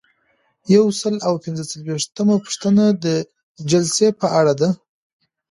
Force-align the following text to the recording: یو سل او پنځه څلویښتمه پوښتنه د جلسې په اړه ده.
یو 0.75 0.85
سل 0.99 1.15
او 1.27 1.33
پنځه 1.43 1.63
څلویښتمه 1.71 2.35
پوښتنه 2.45 2.83
د 3.03 3.05
جلسې 3.71 4.07
په 4.19 4.27
اړه 4.39 4.53
ده. 4.61 4.69